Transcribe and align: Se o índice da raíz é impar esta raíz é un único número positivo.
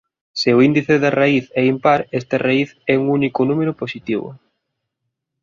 Se 0.39 0.49
o 0.57 0.61
índice 0.69 0.95
da 1.03 1.11
raíz 1.21 1.45
é 1.61 1.63
impar 1.73 1.99
esta 2.19 2.35
raíz 2.47 2.69
é 2.93 2.95
un 3.01 3.05
único 3.19 3.41
número 3.49 3.71
positivo. 3.81 4.27